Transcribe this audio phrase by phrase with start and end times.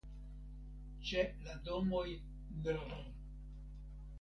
[1.09, 2.81] Ĉe la domoj nr.